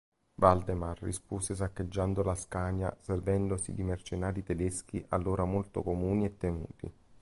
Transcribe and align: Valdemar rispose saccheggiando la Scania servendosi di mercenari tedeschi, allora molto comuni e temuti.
Valdemar 0.39 0.99
rispose 1.03 1.53
saccheggiando 1.53 2.23
la 2.23 2.33
Scania 2.33 2.91
servendosi 3.01 3.71
di 3.75 3.83
mercenari 3.83 4.41
tedeschi, 4.41 5.05
allora 5.09 5.45
molto 5.45 5.83
comuni 5.83 6.25
e 6.25 6.37
temuti. 6.39 6.93